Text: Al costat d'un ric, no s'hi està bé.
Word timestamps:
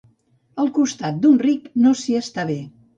Al 0.63 0.71
costat 0.79 1.21
d'un 1.27 1.39
ric, 1.47 1.71
no 1.85 1.95
s'hi 2.05 2.21
està 2.25 2.51
bé. 2.55 2.63